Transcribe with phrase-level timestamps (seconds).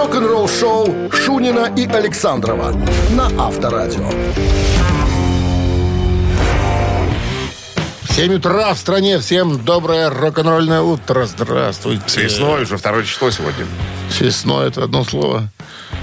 [0.00, 2.72] рок-н-ролл-шоу Шунина и Александрова
[3.10, 4.08] на Авторадио.
[8.08, 9.18] 7 утра в стране.
[9.18, 11.26] Всем доброе рок-н-ролльное утро.
[11.26, 12.02] Здравствуйте.
[12.06, 13.66] С весной уже второе число сегодня.
[14.08, 15.50] С весной это одно слово.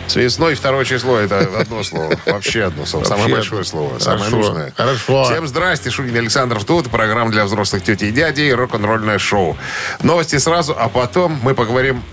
[0.05, 2.14] С весной второе число это одно слово.
[2.27, 3.04] Вообще одно слово.
[3.04, 3.70] Самое большое одно.
[3.70, 4.00] слово.
[4.00, 4.73] Самое нужное.
[4.77, 5.23] Хорошо.
[5.23, 5.89] Всем здрасте.
[5.89, 6.91] Шунин Александров тут.
[6.91, 8.54] Программа для взрослых тети и дядей.
[8.54, 9.57] Рок-н-ролльное шоу.
[10.04, 12.04] Новости сразу, а потом мы поговорим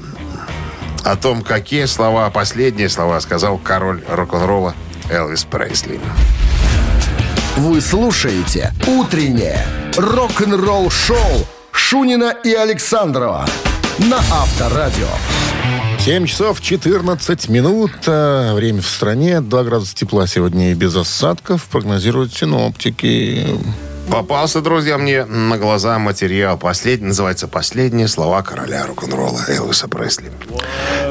[1.05, 4.75] о том, какие слова, последние слова сказал король рок-н-ролла
[5.11, 6.01] Элвис Пресли.
[7.57, 9.65] Вы слушаете «Утреннее
[9.97, 13.47] рок-н-ролл-шоу» Шунина и Александрова
[13.99, 15.09] на Авторадио.
[16.01, 17.93] 7 часов 14 минут.
[18.07, 19.41] А, Время в стране.
[19.41, 21.65] 2 градуса тепла сегодня и без осадков.
[21.67, 23.47] Прогнозируют синоптики.
[24.11, 26.59] Попался, друзья, мне на глаза материал.
[26.59, 30.31] Последний, называется «Последние слова короля рок-н-ролла Элвиса Пресли».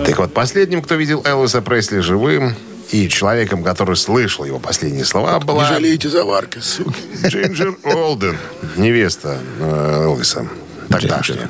[0.06, 2.56] Так вот, последним, кто видел Элвиса Пресли живым
[2.92, 5.68] и человеком, который слышал его последние слова, была
[6.04, 6.96] заварки, суки.
[7.26, 8.38] Джинджер Олден,
[8.78, 10.48] невеста э, Элвиса.
[10.90, 11.50] Тогдашняя.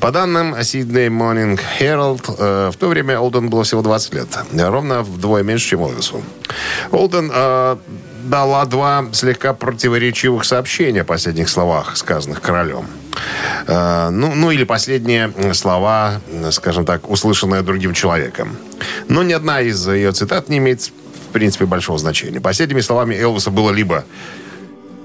[0.00, 4.28] По данным Sydney Morning Herald, э, в то время Олден было всего 20 лет.
[4.52, 6.22] Ровно вдвое меньше, чем Элвису.
[6.90, 7.76] Олден э,
[8.28, 12.86] дала два слегка противоречивых сообщения о последних словах, сказанных королем.
[13.66, 18.56] Э, ну, ну, или последние слова, скажем так, услышанные другим человеком.
[19.08, 22.40] Но ни одна из ее цитат не имеет, в принципе, большого значения.
[22.40, 24.04] Последними словами Элвиса было либо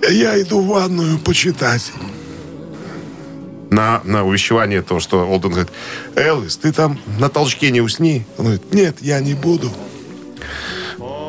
[0.09, 1.91] Я иду в ванную почитать.
[3.69, 5.71] на, на увещевание то, что Олден говорит,
[6.16, 8.25] Элвис, ты там на толчке не усни.
[8.38, 9.71] Он говорит, нет, я не буду.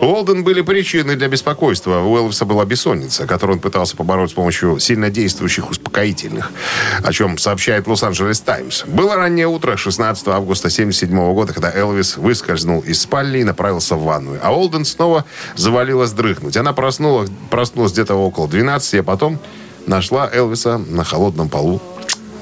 [0.04, 2.00] У Олден были причины для беспокойства.
[2.00, 6.52] У Элвиса была бессонница, которую он пытался побороть с помощью сильнодействующих успокоительных,
[7.02, 8.84] о чем сообщает Лос-Анджелес Таймс.
[8.84, 14.02] Было раннее утро 16 августа 1977 года, когда Элвис выскользнул из спальни и направился в
[14.02, 14.40] ванную.
[14.42, 15.24] А Олден снова
[15.56, 16.58] завалилась дрыхнуть.
[16.58, 19.38] Она проснула, проснулась где-то около 12, а потом
[19.86, 21.80] нашла Элвиса на холодном полу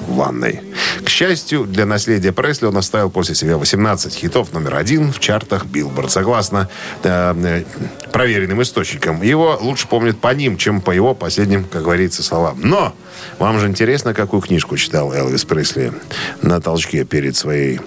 [0.07, 0.61] ванной.
[1.03, 5.65] К счастью, для наследия Пресли он оставил после себя 18 хитов номер один в чартах
[5.65, 6.11] Билборд.
[6.11, 6.69] Согласно
[7.03, 7.63] э, э,
[8.11, 12.59] проверенным источникам, его лучше помнят по ним, чем по его последним, как говорится, словам.
[12.61, 12.93] Но
[13.39, 15.93] вам же интересно, какую книжку читал Элвис Пресли
[16.41, 17.79] на толчке перед своей...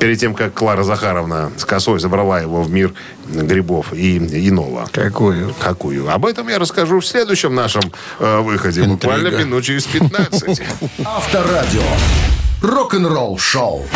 [0.00, 2.92] Перед тем, как Клара Захаровна с косой забрала его в мир
[3.28, 4.88] грибов и иного.
[4.92, 5.54] Какую?
[5.60, 6.10] Какую?
[6.10, 7.82] Об этом я расскажу в следующем нашем
[8.18, 8.82] э, выходе.
[8.82, 9.44] Буквально Интрига.
[9.44, 10.60] минут через 15.
[11.04, 11.82] Авторадио.
[12.62, 13.86] Рок-н-ролл-шоу.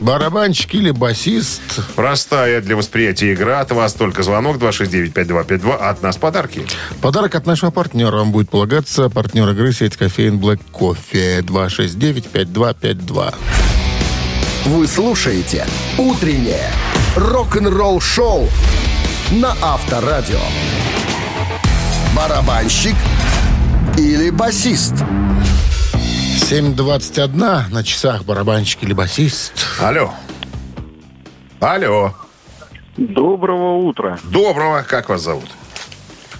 [0.00, 1.60] Барабанщик или басист.
[1.94, 3.60] Простая для восприятия игра.
[3.60, 5.76] От вас только звонок 269-5252.
[5.78, 6.66] а От нас подарки.
[7.02, 9.10] Подарок от нашего партнера вам будет полагаться.
[9.10, 13.34] Партнер игры сеть кофеин Black Кофе 269-5252.
[14.66, 15.66] Вы слушаете
[15.98, 16.70] «Утреннее
[17.16, 18.48] рок-н-ролл-шоу»
[19.32, 20.40] на Авторадио.
[22.16, 22.94] Барабанщик
[23.98, 24.94] или басист?
[26.40, 29.52] 7.21 на часах барабанщик или басист.
[29.80, 30.12] Алло.
[31.60, 32.14] Алло.
[32.96, 34.18] Доброго утра.
[34.24, 34.82] Доброго.
[34.88, 35.48] Как вас зовут?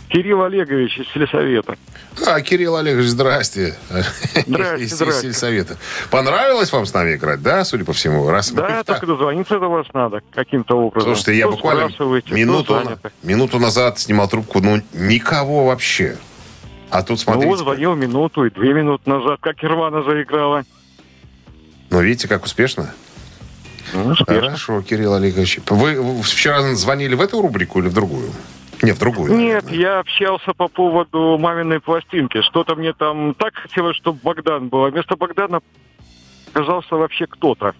[0.09, 1.77] Кирилл Олегович из сельсовета.
[2.27, 3.77] А, Кирилл Олегович, здрасте.
[4.47, 5.23] Здрасте, Из- из здрасте.
[5.29, 5.77] сельсовета.
[6.11, 8.29] Понравилось вам с нами играть, да, судя по всему?
[8.29, 11.15] Раз мы- Да, Так, только дозвониться до вас надо каким-то образом.
[11.15, 11.89] Слушайте, я То буквально
[12.31, 12.81] минуту,
[13.23, 16.17] минуту назад снимал трубку, ну, никого вообще.
[16.91, 20.65] А тут Ну смотрите, вот, звонил минуту и две минуты назад, как Ирвана заиграла.
[21.91, 22.93] ну, видите, как успешно?
[23.95, 24.41] Ну, успешно.
[24.41, 25.61] Хорошо, Кирилл Олегович.
[25.69, 28.31] Вы вы вчера звонили в эту рубрику или в другую?
[28.83, 29.37] Не, в другую.
[29.37, 29.79] Нет, наверное.
[29.81, 32.41] я общался по поводу маминой пластинки.
[32.43, 34.85] Что-то мне там так хотелось, чтобы Богдан был.
[34.85, 35.61] А вместо Богдана
[36.53, 37.75] оказался вообще кто-то,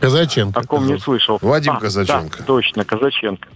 [0.00, 0.60] Казаченко.
[0.60, 1.38] о ком не слышал.
[1.40, 2.38] Вадим А, Казаченко.
[2.40, 3.48] Да, точно, Казаченко.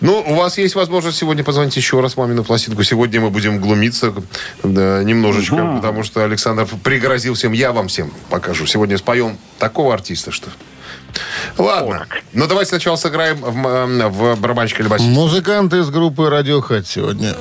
[0.00, 2.82] Ну, у вас есть возможность сегодня позвонить еще раз мамину пластинку.
[2.82, 4.14] Сегодня мы будем глумиться
[4.62, 7.52] да, немножечко, потому что Александр пригрозил всем.
[7.52, 8.66] Я вам всем покажу.
[8.66, 10.48] Сегодня споем такого артиста, что...
[11.56, 12.06] Ладно.
[12.32, 15.10] Ну, давайте сначала сыграем в, в барабанщика или басиста.
[15.10, 17.34] Музыканты из группы Radiohead сегодня.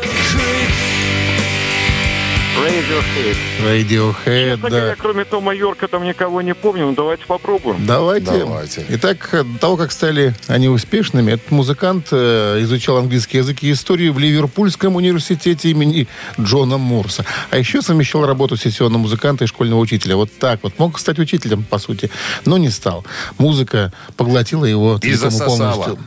[2.78, 3.36] Radiohead.
[3.66, 4.96] Radiohead, Честно говоря, да.
[4.96, 6.94] кроме Тома Йорка там никого не помню.
[6.96, 7.84] Давайте попробуем.
[7.88, 8.32] Давайте.
[8.38, 8.86] Давайте.
[8.90, 14.14] Итак, до того, как стали они успешными, этот музыкант э, изучал английский язык и историю
[14.14, 16.08] в Ливерпульском университете имени
[16.40, 17.26] Джона Мурса.
[17.50, 20.16] А еще совмещал работу сессионного музыканта и школьного учителя.
[20.16, 20.78] Вот так вот.
[20.78, 22.12] Мог стать учителем, по сути,
[22.46, 23.04] но не стал.
[23.40, 25.74] Музыка поглотила его И засосала.
[25.74, 26.00] полностью.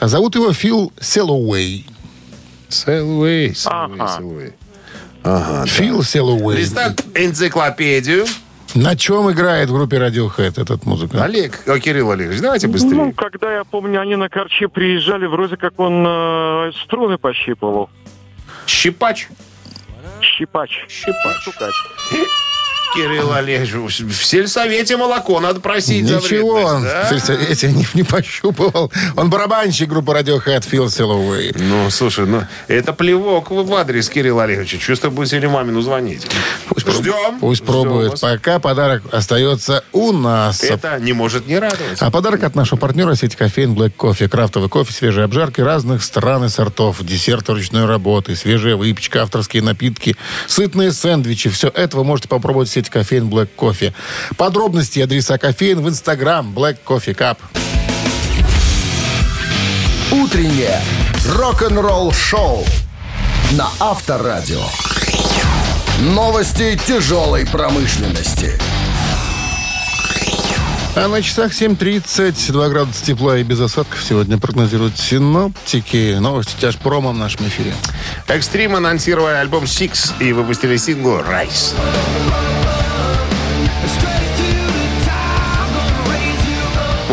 [0.00, 1.86] Зовут его Фил Селлоуэй.
[2.68, 4.52] Селуэй, Селуэй,
[5.22, 5.42] Ага.
[5.42, 5.42] Селуэй.
[5.42, 5.66] Ага, да.
[5.66, 6.56] Фил Селлоуэй.
[6.58, 8.26] Листать энциклопедию.
[8.74, 11.24] На чем играет в группе Radiohead этот музыкант?
[11.24, 13.12] Олег, о, Кирилл Олегович, давайте Ну, быстрее.
[13.16, 17.88] когда я помню, они на Корче приезжали, вроде как он э, струны пощипывал.
[18.66, 19.28] Щипач.
[20.20, 20.84] Щипач.
[20.88, 21.36] Щипач.
[21.42, 21.74] Стукач.
[22.94, 27.04] Кирилл Олегович, в сельсовете молоко надо просить Ничего, он да?
[27.04, 28.90] в сельсовете не, не пощупывал.
[29.16, 31.52] Он барабанщик группы Radiohead Фил Силовый.
[31.54, 34.78] Ну, слушай, ну, это плевок в адрес Кирилла Олеговича.
[34.78, 36.26] Чувство будете или мамину звонить.
[36.86, 37.38] Ждем.
[37.40, 38.10] Пусть Ждем пробует.
[38.12, 38.20] вас.
[38.20, 40.62] Пока подарок остается у нас.
[40.62, 41.98] Это не может не радовать.
[42.00, 44.28] А подарок от нашего партнера сети кофеин Black Coffee.
[44.28, 50.16] Крафтовый кофе, свежие обжарки разных стран и сортов, десерты ручной работы, свежая выпечка, авторские напитки,
[50.46, 51.50] сытные сэндвичи.
[51.50, 53.92] Все это вы можете попробовать в сети кофеин Black Coffee.
[54.36, 57.38] Подробности и адреса кофеин в инстаграм Black Coffee Cup.
[60.12, 60.80] Утреннее
[61.26, 62.64] рок-н-ролл-шоу
[63.52, 64.62] на Авторадио.
[66.00, 68.58] Новости тяжелой промышленности.
[70.94, 76.16] А на часах 7.30, 2 градуса тепла и без осадков сегодня прогнозируют синоптики.
[76.18, 77.72] Новости тяжпромом в нашем эфире.
[78.26, 81.74] Экстрим анонсировали альбом Six и выпустили сингл Rise.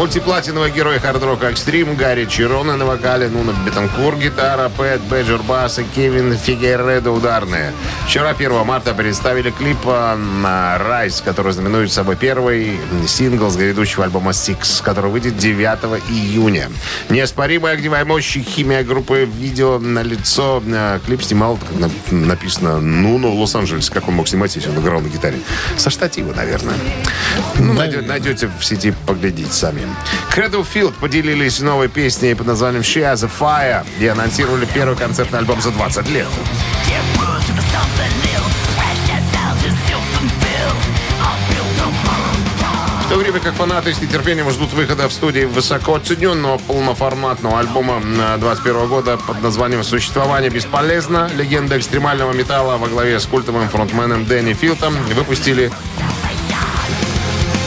[0.06, 5.84] Мультиплатиновый герой хард-рока Экстрим, Гарри Чироне на вокале, Нуна Бетанкур гитара, Пэт Бэджер бас и
[5.84, 7.74] Кевин Фигередо ударные.
[8.06, 14.04] Вчера, 1 марта, представили клип а, на Rise, который знаменует собой первый сингл с грядущего
[14.04, 16.70] альбома Six, который выйдет 9 июня.
[17.10, 20.62] Неоспоримая огневая мощь и химия группы видео на лицо.
[20.72, 23.92] А, Клип снимал, как на- написано, Нуно в Лос-Анджелесе.
[23.92, 25.40] Как он мог снимать, если он играл на гитаре?
[25.78, 26.76] Со штатива, наверное.
[27.58, 29.82] Ну, найдете, найдете в сети, поглядите сами.
[30.36, 35.62] Field поделились новой песней под названием She Has a Fire и анонсировали первый концертный альбом
[35.62, 36.28] за 20 лет.
[43.06, 48.02] В то время как фанаты с нетерпением ждут выхода в студии высоко оцененного полноформатного альбома
[48.02, 54.54] 2021 года под названием «Существование бесполезно», легенда экстремального металла во главе с культовым фронтменом Дэнни
[54.54, 55.72] Филтом выпустили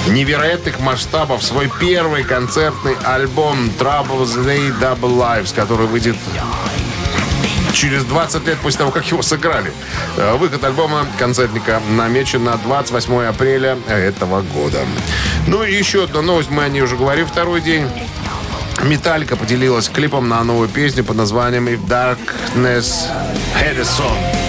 [0.08, 6.16] невероятных масштабов свой первый концертный альбом Troubles They Double Lives, который выйдет
[7.72, 9.72] через 20 лет после того, как его сыграли.
[10.16, 14.80] Э, Выход альбома концертника намечен на 28 апреля этого года.
[15.46, 17.86] Ну и еще одна новость, мы о ней уже говорим второй день.
[18.82, 23.08] Металлика поделилась клипом на новую песню под названием If Darkness
[23.54, 24.47] Had a Song.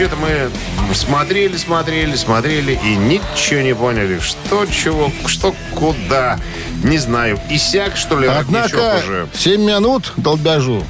[0.00, 0.50] Что-то мы
[0.94, 4.18] смотрели, смотрели, смотрели и ничего не поняли.
[4.18, 6.38] Что, чего, что, куда.
[6.82, 7.38] Не знаю.
[7.50, 9.28] Исяк, что ли, Однако уже?
[9.34, 10.86] 7 минут долбяжу.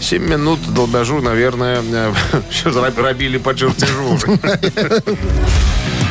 [0.00, 1.80] 7 минут долбежу, наверное,
[2.50, 4.26] сейчас робили по чертежу уже.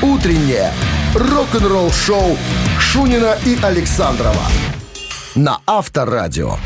[0.01, 0.71] Утреннее
[1.15, 2.37] рок-н-ролл-шоу
[2.79, 4.45] Шунина и Александрова
[5.35, 6.57] на Авторадио.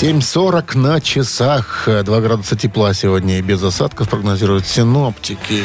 [0.00, 1.86] 7.40 на часах.
[1.86, 5.62] 2 градуса тепла сегодня и без осадков прогнозируют синоптики.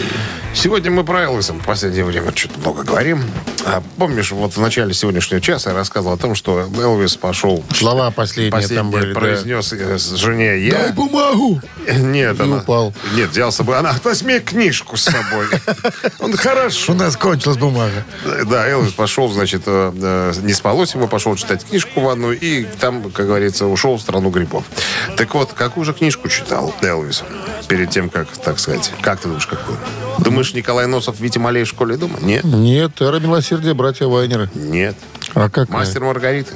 [0.55, 3.21] Сегодня мы про Элвиса в последнее время что-то много говорим.
[3.65, 7.63] А помнишь, вот в начале сегодняшнего часа я рассказывал о том, что Элвис пошел...
[7.73, 9.19] Слова последние там были, да.
[9.19, 10.93] произнес э, с жене я...
[10.93, 11.61] бумагу!
[11.97, 12.57] Нет, И она...
[12.57, 12.93] упал.
[13.15, 13.77] Нет, взял с собой.
[13.77, 15.47] Она, возьми книжку с собой.
[16.19, 16.93] Он У хорошо.
[16.93, 18.05] нас кончилась бумага.
[18.45, 22.63] Да, Элвис пошел, значит, э, э, не спалось ему, пошел читать книжку в одну, и
[22.63, 24.63] там, как говорится, ушел в страну грибов.
[25.17, 27.23] Так вот, какую же книжку читал Элвис
[27.67, 29.77] перед тем, как, так сказать, как ты думаешь, какую?
[30.19, 32.17] Думаешь, Николай Носов, Витя Малеев в школе дома?
[32.21, 34.49] Нет, Нет, эра милосердия, братья Вайнеры.
[34.53, 34.95] нет.
[35.33, 35.69] А как?
[35.69, 36.53] Мастер Маргарита?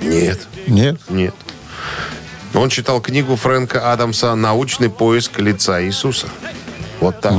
[0.00, 1.00] Нет, Нет.
[1.08, 1.34] нет.
[2.54, 6.26] Он читал книгу Фрэнка Адамса «Научный поиск лица Иисуса».
[7.00, 7.32] Вот так.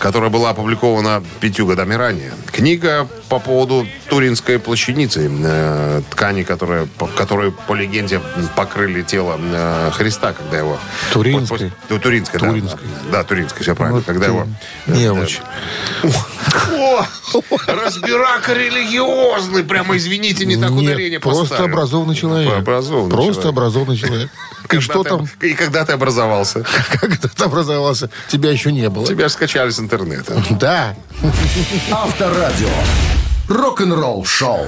[0.00, 2.32] Которая была опубликована пятью годами ранее.
[2.50, 8.18] Книга по поводу Туринской плащаницы, э, ткани, которые, по- по легенде,
[8.56, 10.78] покрыли тело э, Христа, когда его...
[11.12, 11.48] Туринской?
[11.58, 12.46] После- ну, Туринской, да.
[12.48, 12.80] Туринской.
[13.04, 13.98] Да, да, Туринской, все правильно.
[13.98, 14.46] Вот когда ты его...
[14.86, 15.38] Невуч.
[16.02, 17.06] О,
[17.66, 21.64] разбирак религиозный, прямо, извините, не так ударение Нет, просто поставил.
[21.72, 22.52] образованный человек.
[22.58, 23.52] Образованный Просто человек.
[23.52, 24.30] образованный человек.
[24.64, 26.64] И Когда что ты- там, И когда ты образовался?
[27.00, 29.06] когда ты образовался, тебя еще не было.
[29.06, 30.42] Тебя же скачали с интернета.
[30.60, 30.94] Да.
[31.90, 32.68] Авторадио.
[33.48, 34.66] Рок-н-ролл-шоу.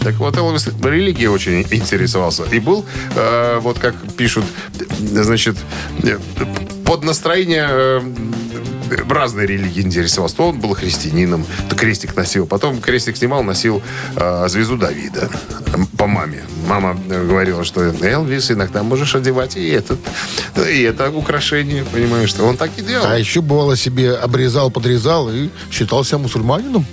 [0.00, 2.42] Так вот, Элвис религией очень интересовался.
[2.44, 4.44] И был, э, вот как пишут,
[5.00, 5.56] значит,
[6.02, 6.18] э,
[6.84, 8.00] под настроение э,
[8.94, 10.36] разные религии интересовался.
[10.36, 12.46] То он был христианином, то крестик носил.
[12.46, 13.82] Потом крестик снимал, носил
[14.16, 15.30] э, звезду Давида
[15.96, 16.42] по маме.
[16.66, 19.98] Мама э, говорила, что Элвис иногда можешь одевать и этот,
[20.68, 23.06] и это украшение, понимаешь, что он так и делал.
[23.06, 26.86] А еще бывало себе обрезал, подрезал и считался мусульманином.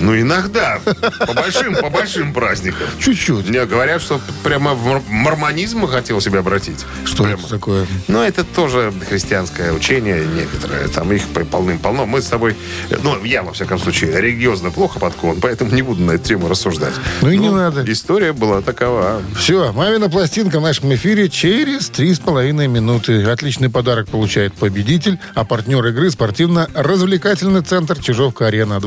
[0.00, 0.80] Ну, иногда.
[1.26, 2.86] По большим, по большим праздникам.
[2.98, 3.48] Чуть-чуть.
[3.48, 6.84] Мне говорят, что прямо в мор- мормонизм хотел себя обратить.
[7.04, 7.38] Что Прямо.
[7.38, 7.86] это такое?
[8.08, 10.88] Ну, это тоже христианское учение некоторое.
[10.88, 12.06] Там их полным-полно.
[12.06, 12.56] Мы с тобой,
[13.02, 16.94] ну, я, во всяком случае, религиозно плохо подкован, поэтому не буду на эту тему рассуждать.
[17.20, 17.84] Ну и не надо.
[17.90, 19.22] История была такова.
[19.36, 23.22] Все, мамина пластинка в нашем эфире через три с половиной минуты.
[23.24, 28.80] Отличный подарок получает победитель, а партнер игры спортивно-развлекательный центр Чижовка-Арена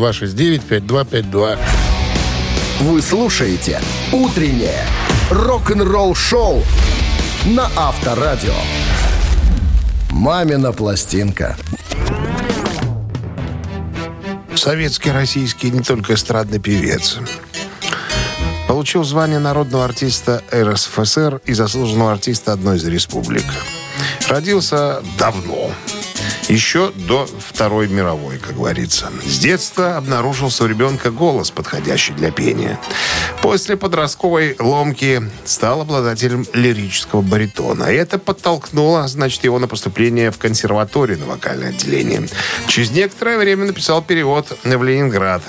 [1.04, 1.58] 269-5252.
[2.82, 3.80] Вы слушаете
[4.12, 4.86] «Утреннее
[5.30, 6.64] рок-н-ролл-шоу»
[7.46, 8.54] на Авторадио.
[10.10, 11.58] «Мамина пластинка».
[14.56, 17.18] Советский, российский, не только эстрадный певец.
[18.68, 23.44] Получил звание народного артиста РСФСР и заслуженного артиста одной из республик.
[24.30, 25.72] Родился давно.
[26.54, 29.10] Еще до Второй мировой, как говорится.
[29.26, 32.80] С детства обнаружился у ребенка голос, подходящий для пения.
[33.42, 37.86] После подростковой ломки стал обладателем лирического баритона.
[37.86, 42.30] И это подтолкнуло, значит, его на поступление в консерваторию на вокальное отделение.
[42.68, 45.42] Через некоторое время написал перевод в Ленинград.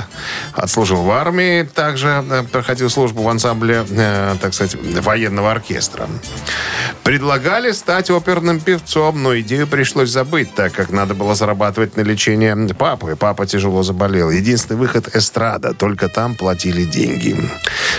[0.55, 6.09] Отслужил в армии, также э, проходил службу в ансамбле, э, так сказать, военного оркестра.
[7.03, 12.57] Предлагали стать оперным певцом, но идею пришлось забыть, так как надо было зарабатывать на лечение
[12.75, 13.17] папы.
[13.17, 14.31] Папа тяжело заболел.
[14.31, 15.75] Единственный выход– эстрада.
[15.75, 17.37] Только там платили деньги.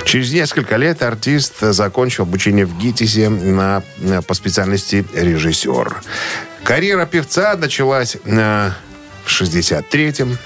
[0.06, 6.02] Через несколько лет артист закончил обучение в ГИТИСе на, на- по специальности режиссер.
[6.64, 8.72] Карьера певца началась э,
[9.24, 10.38] в 63-м.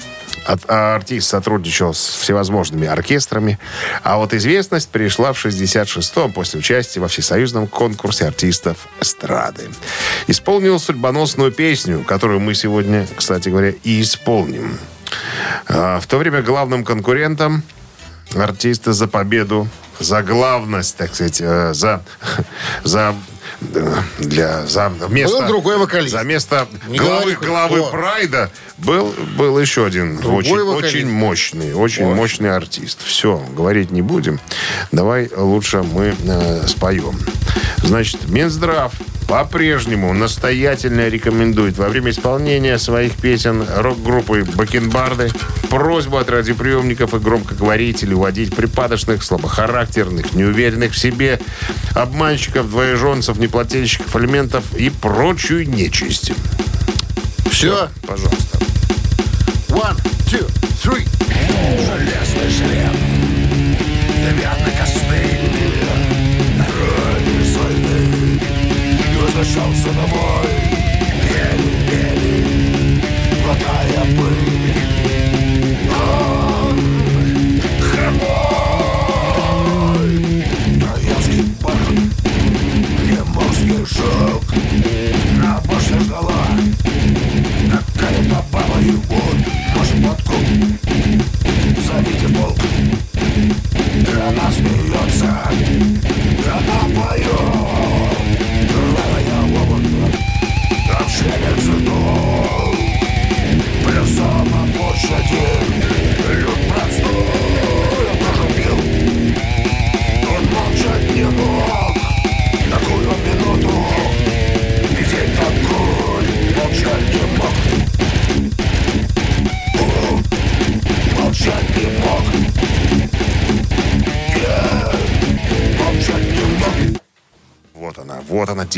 [0.45, 3.59] От- а артист сотрудничал с всевозможными оркестрами.
[4.03, 9.69] А вот известность пришла в 66-м после участия во всесоюзном конкурсе артистов эстрады.
[10.27, 14.77] Исполнил судьбоносную песню, которую мы сегодня, кстати говоря, и исполним.
[15.67, 17.63] А, В то время главным конкурентом
[18.35, 19.67] артиста за победу,
[19.99, 22.03] за главность, так сказать, э, за,
[22.83, 23.15] за
[24.19, 26.13] для за место Был другой вокалист.
[26.13, 27.89] за место Не главы главы кто.
[27.91, 30.95] Прайда был был еще один Другой очень вокалист.
[30.95, 32.15] очень мощный очень Очень.
[32.15, 32.99] мощный артист.
[33.03, 34.39] Все говорить не будем.
[34.91, 37.19] Давай лучше мы э, споем.
[37.83, 38.93] Значит, Минздрав
[39.27, 45.29] по-прежнему настоятельно рекомендует во время исполнения своих песен рок-группы «Бакенбарды»
[45.69, 51.39] просьбу от радиоприемников и громкоговорителей уводить припадочных, слабохарактерных, неуверенных в себе,
[51.93, 56.33] обманщиков, двоеженцев, неплательщиков алиментов и прочую нечисть.
[57.49, 57.89] Все.
[58.05, 58.59] Пожалуйста.
[59.69, 60.47] One, two,
[60.83, 61.07] three.
[61.83, 62.93] Железный шлем,
[64.17, 65.49] деревянный костыль,
[66.59, 68.39] Ранний войны,
[69.19, 70.78] возвращался домой,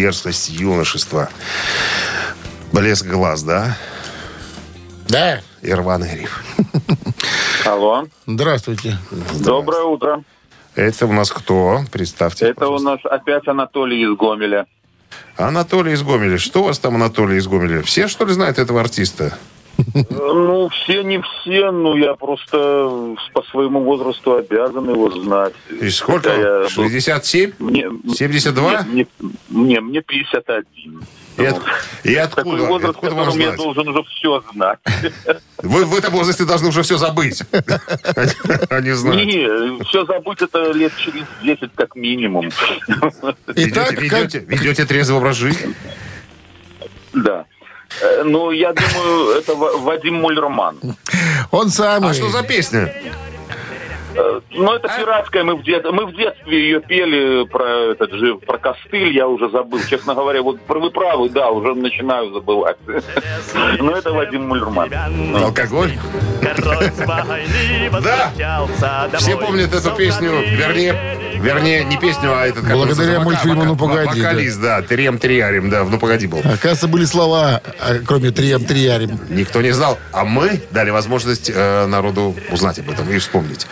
[0.01, 1.29] дерзость юношества.
[2.71, 3.77] Блеск глаз, да?
[5.07, 5.41] Да.
[5.61, 6.43] И рваный риф.
[7.65, 8.07] Алло.
[8.25, 8.97] Здравствуйте.
[9.39, 10.23] Доброе утро.
[10.73, 11.81] Это у нас кто?
[11.91, 12.45] Представьте.
[12.45, 12.89] Это у пожалуйста.
[12.89, 14.65] нас опять Анатолий из Гомеля.
[15.37, 16.39] Анатолий из Гомеля.
[16.39, 17.83] Что у вас там, Анатолий из Гомеля?
[17.83, 19.37] Все, что ли, знают этого артиста?
[20.19, 25.53] Ну, все не все, ну, я просто по своему возрасту обязан его знать.
[25.81, 26.29] И сколько?
[26.29, 27.53] Я- 67?
[27.59, 28.83] Мне, 72?
[28.83, 29.07] Мне,
[29.49, 31.01] мне, не, мне 51.
[31.37, 31.55] И, от-
[32.03, 33.57] и Такой откуда, возраст, в откуда вам котором я знать?
[33.57, 34.79] должен уже все знать.
[35.63, 37.41] Вы в этом возрасте должны уже все забыть.
[38.69, 39.15] А не знать.
[39.25, 42.49] Не, все забыть это лет через 10 как минимум.
[43.55, 45.73] Итак, Ведете, как- ведете трезвый образ жизни?
[47.13, 47.45] Да.
[48.01, 50.77] Э, Ну, я думаю, это Ва- Вадим Мульроман.
[51.51, 52.11] Он самый.
[52.11, 52.93] А что за песня?
[54.15, 58.35] Э, Ну, это пиратская, мы в, дет- мы в детстве ее пели про этот же,
[58.35, 59.79] про костыль, я уже забыл.
[59.89, 62.77] Честно говоря, вот про- вы правы, да, уже начинаю забывать.
[63.79, 64.89] Но это Вадим Мульроман.
[65.35, 65.91] Алкоголь?
[68.03, 68.31] Да.
[69.17, 72.63] Все помнят эту песню, вернее, вернее, не песню, а этот...
[72.65, 76.39] как Благодаря мультфильму «Ну, погоди», Вокалист, да, Терем Триарим, да, «Ну, погоди» был.
[76.39, 79.19] Оказывается, были слова, а, кроме триям триярим.
[79.29, 83.67] Никто не знал, а мы дали возможность э, народу узнать об этом и вспомнить.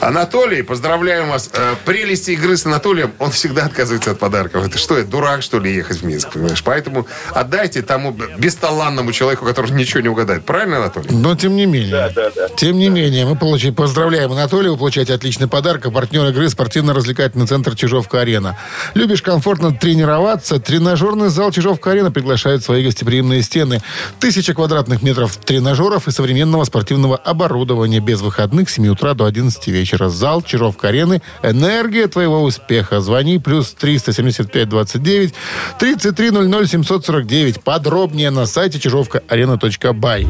[0.00, 1.50] Анатолий, поздравляем вас.
[1.52, 4.66] Э, прелести игры с Анатолием, он всегда отказывается от подарков.
[4.66, 6.62] Это что, это дурак, что ли, ехать в Минск, понимаешь?
[6.62, 10.44] Поэтому отдайте тому бесталанному человеку, который ничего не угадает.
[10.44, 11.08] Правильно, Анатолий?
[11.10, 12.10] Но тем не менее.
[12.14, 12.48] да, да.
[12.56, 15.86] Тем не менее, мы получаем, поздравляем Анатолия, вы получаете отличный подарок.
[15.86, 18.58] А партнер игры спортивно-развлекательный центр Чижовка-Арена.
[18.94, 20.58] Любишь комфортно тренироваться?
[20.60, 23.82] Тренажерный зал Чижовка-Арена приглашает в свои гостеприимные стены.
[24.18, 29.66] Тысяча квадратных метров тренажеров и современного спортивного оборудования без выходных с 7 утра до 11
[29.72, 30.08] вечера.
[30.08, 31.22] Зал Чижовка-Арены.
[31.42, 33.00] Энергия твоего успеха.
[33.00, 35.34] Звони плюс 375 29
[35.78, 37.62] 33 00 749.
[37.62, 40.26] Подробнее на сайте чижовкаарена.бай.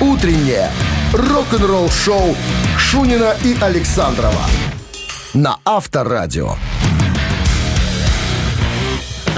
[0.00, 0.70] Утреннее
[1.12, 2.36] рок-н-ролл-шоу
[2.78, 4.44] Шунина и Александрова
[5.34, 6.54] на Авторадио.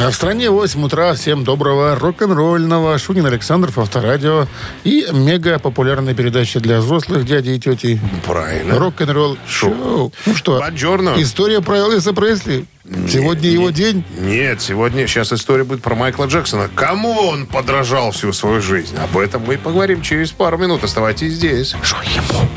[0.02, 1.12] А в стране 8 утра.
[1.12, 2.96] Всем доброго рок-н-ролльного.
[2.96, 4.46] Шунин Александров, Авторадио.
[4.82, 8.00] И мега популярная передача для взрослых дядей и тети.
[8.24, 8.78] Правильно.
[8.78, 10.10] Рок-н-ролл шоу.
[10.24, 11.14] Ну что, Бонджорно.
[11.18, 12.64] история про Элвиса Пресли.
[13.10, 14.02] Сегодня его день.
[14.18, 16.70] Нет, сегодня сейчас история будет про Майкла Джексона.
[16.74, 18.96] Кому он подражал всю свою жизнь?
[18.96, 20.82] Об этом мы и поговорим через пару минут.
[20.82, 21.74] Оставайтесь здесь.
[21.82, 22.48] Что ему?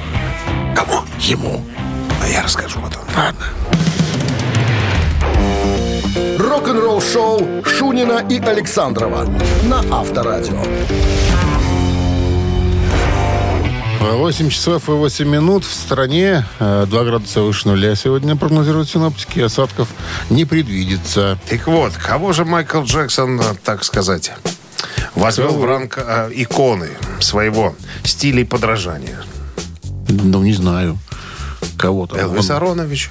[0.74, 1.02] Кому?
[1.20, 1.66] Ему.
[2.24, 3.02] А я расскажу потом.
[3.18, 3.44] Ладно.
[6.54, 9.26] Рок-н-ролл-шоу Шунина и Александрова
[9.64, 10.62] на Авторадио.
[14.00, 16.46] 8 часов и 8 минут в стране.
[16.60, 19.40] э, 2 градуса выше нуля сегодня прогнозируют синоптики.
[19.40, 19.88] Осадков
[20.30, 21.40] не предвидится.
[21.50, 24.32] Так вот, кого же Майкл Джексон, э, так сказать,
[25.16, 27.74] возвел в ранг э, иконы своего
[28.04, 29.24] стиля и подражания?
[30.08, 31.00] Ну, не знаю.
[31.80, 32.16] Кого-то.
[32.16, 33.10] Элвис Он- Аронович.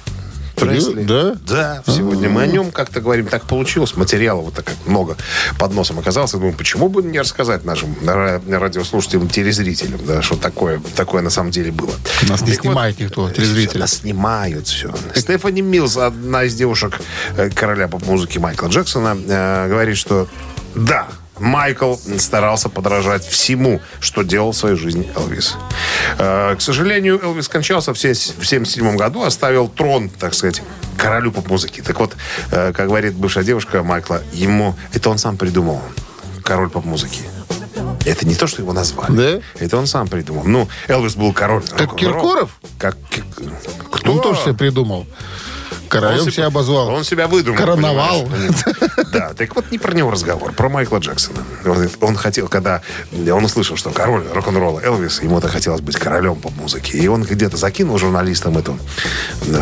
[0.69, 1.03] Пресли.
[1.03, 1.35] Да?
[1.47, 3.27] Да, сегодня мы о нем как-то говорим.
[3.27, 3.95] Так получилось.
[3.95, 5.17] Материала вот так много
[5.57, 6.33] под носом оказалось.
[6.33, 11.29] Я Думаю, почему бы не рассказать нашим ра- радиослушателям, телезрителям, да, что такое, такое на
[11.29, 11.93] самом деле было.
[12.27, 13.79] Нас не Так снимает никто, телезрители.
[13.79, 14.93] Нас снимают все.
[15.15, 16.99] Стефани Милс, одна из девушек
[17.37, 20.27] э, короля поп-музыки Майкла Джексона, э, говорит, что
[20.75, 21.07] да,
[21.39, 25.55] Майкл старался подражать всему, что делал в своей жизни Элвис.
[26.17, 30.61] Э, К сожалению, Элвис скончался в 1977 году, оставил трон, так сказать,
[30.97, 31.81] королю поп-музыки.
[31.81, 32.15] Так вот,
[32.51, 35.81] э, как говорит бывшая девушка Майкла, ему это он сам придумал,
[36.43, 37.21] король поп-музыки.
[38.05, 39.15] Это не то, что его назвали.
[39.15, 39.63] Да?
[39.63, 40.43] Это он сам придумал.
[40.43, 41.63] Ну, Элвис был король.
[41.63, 41.95] Как.
[41.95, 42.51] Киркоров?
[42.77, 42.97] Как
[43.91, 44.11] Кто?
[44.11, 45.07] Он тоже себе придумал.
[45.93, 46.89] Королем Он себя обозвал.
[46.89, 47.57] Он себя выдумал.
[47.57, 48.27] Короновал.
[49.11, 51.43] Да, так вот не про него разговор, про Майкла Джексона.
[52.01, 56.95] Он, хотел, когда он услышал, что король рок-н-ролла Элвис, ему-то хотелось быть королем поп-музыки.
[56.95, 58.77] И он где-то закинул журналистам эту,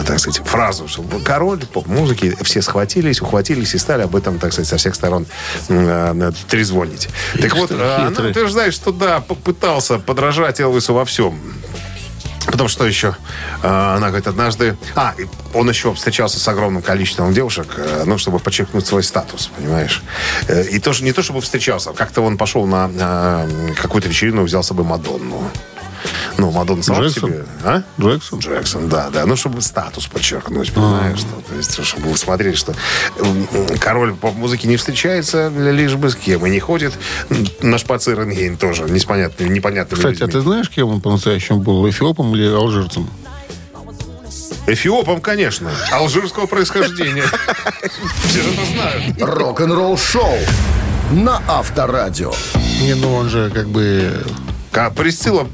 [0.07, 2.37] так сказать, фразу, что король поп-музыки.
[2.43, 5.25] Все схватились, ухватились и стали об этом, так сказать, со всех сторон
[5.67, 7.09] э, трезвонить.
[7.39, 8.31] Так вот, что э, она хитрый.
[8.31, 11.37] утверждает, что да, попытался подражать Элвису во всем.
[12.45, 13.15] Потому что еще
[13.61, 14.77] э, она говорит однажды...
[14.95, 15.13] А,
[15.53, 20.01] он еще встречался с огромным количеством девушек, э, ну, чтобы подчеркнуть свой статус, понимаешь?
[20.47, 21.91] Э, и тоже не то, чтобы встречался.
[21.91, 23.47] а Как-то он пошел на
[23.81, 25.51] какую-то вечерину, взял с собой Мадонну.
[26.37, 27.29] Ну, Мадонна сама по Джексон?
[27.29, 27.45] себе...
[27.63, 27.83] А?
[27.99, 28.39] Джексон?
[28.39, 29.25] Джексон, да, да.
[29.25, 31.19] Ну, чтобы статус подчеркнуть, понимаешь?
[31.19, 32.73] Что, то есть, чтобы вы смотрели, что
[33.79, 36.93] король поп-музыки не встречается лишь бы с кем и не ходит
[37.29, 40.31] м, на шпаци Рентгейн тоже, непонятными Кстати, а людьми.
[40.31, 41.87] ты знаешь, кем он по-настоящему был?
[41.89, 43.09] Эфиопом или алжирцем?
[44.67, 45.71] Эфиопом, конечно.
[45.91, 47.23] Алжирского происхождения.
[48.25, 49.21] Все же это знают.
[49.21, 50.37] Рок-н-ролл-шоу
[51.11, 52.31] на Авторадио.
[52.81, 54.23] Не, ну он же как бы...
[54.95, 55.47] Присцилла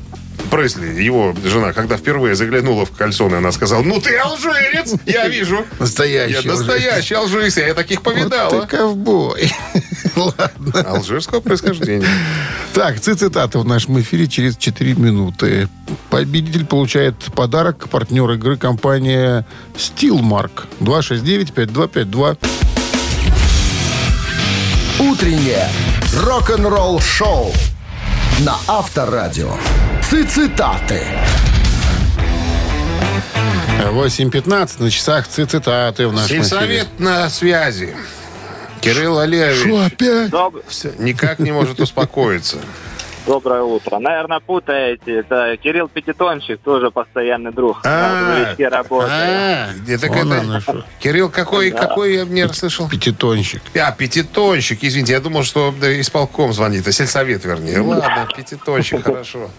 [0.51, 5.65] Пресли, его жена, когда впервые заглянула в кальсоны, она сказала, ну ты алжирец, я вижу.
[5.79, 8.65] Настоящий Я настоящий алжирец, я таких Вот ты повидала.
[8.65, 9.51] ковбой.
[10.15, 10.81] Ладно.
[10.87, 12.07] Алжирского происхождения.
[12.73, 15.67] Так, цитаты в нашем эфире через 4 минуты.
[16.09, 17.89] Победитель получает подарок.
[17.89, 20.51] Партнер игры компания Stillmark.
[20.79, 22.37] 269-5252.
[24.99, 25.69] Утреннее
[26.13, 27.51] рок-н-ролл-шоу
[28.39, 29.51] на Авторадио.
[30.09, 31.03] Цитаты.
[33.91, 36.43] 8.15 на часах цитаты в нашем эфире.
[36.43, 37.93] Сельсовет на связи.
[38.79, 40.29] Кирилл Олегович Что опять?
[40.97, 42.57] Никак не может успокоиться.
[43.27, 43.99] Доброе утро.
[43.99, 45.19] Наверное, путаете.
[45.19, 47.81] Это Кирилл Пятитончик, тоже постоянный друг.
[47.83, 49.11] А, На грузовичке работает.
[49.13, 49.67] А,
[49.99, 50.85] Так это-.
[50.99, 52.87] Кирилл, какой, какой я не расслышал?
[52.87, 53.61] Пятитонщик.
[53.75, 57.81] А, пятитонщик, извините, я думал, что исполком звонит, а сельсовет, вернее.
[57.81, 59.49] Ладно, пятитонщик, хорошо.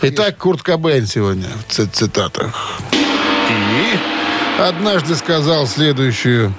[0.00, 2.78] Итак, Курт Кобейн сегодня в цитатах.
[2.92, 6.54] И Однажды сказал следующую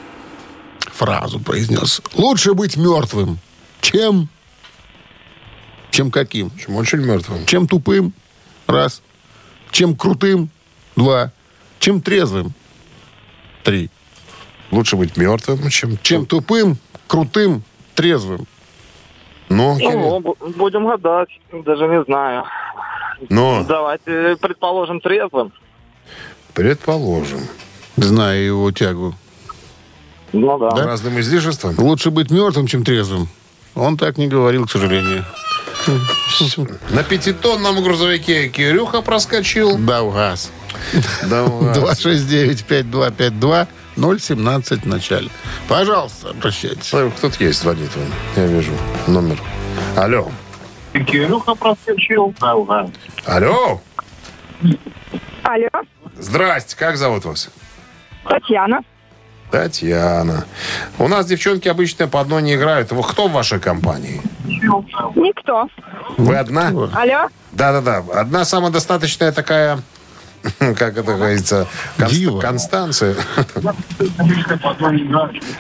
[0.92, 2.02] фразу, произнес.
[2.14, 3.40] Лучше быть мертвым,
[3.82, 4.30] чем...
[5.94, 6.50] Чем каким?
[6.58, 7.46] чем очень мертвым.
[7.46, 8.14] Чем тупым?
[8.66, 9.04] Раз.
[9.70, 10.50] Чем крутым?
[10.96, 11.32] Два.
[11.78, 12.52] Чем трезвым?
[13.64, 13.92] Три.
[14.72, 16.00] Лучше быть мертвым, чем...
[16.02, 17.62] Чем тупым, крутым,
[17.94, 18.48] трезвым?
[19.50, 21.30] Ну, Ну, бу- будем гадать.
[21.64, 22.46] Даже не знаю.
[23.30, 25.54] ну, Давайте предположим трезвым.
[26.56, 27.42] предположим.
[27.98, 29.14] Знаю его тягу.
[30.32, 30.70] Ну да.
[30.72, 31.76] Разным излишеством.
[31.78, 33.28] Лучше быть мертвым, чем трезвым.
[33.76, 35.24] Он так не говорил, к сожалению.
[36.90, 39.78] На пятитонном грузовике Кирюха проскочил.
[39.78, 40.52] Да, угас.
[41.24, 41.92] Да, ладно.
[41.92, 43.68] 269-5252
[44.20, 45.30] 017 в начале.
[45.68, 46.88] Пожалуйста, обращайтесь.
[46.88, 48.08] Кто-то есть, звонит вон.
[48.36, 48.72] Я вижу
[49.08, 49.40] номер.
[49.96, 50.32] Алло.
[50.94, 52.34] Кирюха проскочил.
[52.40, 52.90] Алло.
[55.44, 55.70] Алло,
[56.18, 57.50] Здрасте, как зовут вас?
[58.28, 58.82] Татьяна.
[59.54, 60.46] Татьяна.
[60.98, 62.90] У нас девчонки обычно по одной не играют.
[62.90, 64.20] Кто в вашей компании?
[64.46, 65.68] Никто.
[66.18, 66.70] Вы одна?
[66.70, 67.30] Алло?
[67.52, 68.04] Да-да-да.
[68.20, 69.80] Одна самодостаточная такая,
[70.60, 72.40] как это говорится, конст- Дива.
[72.40, 73.16] Констанция.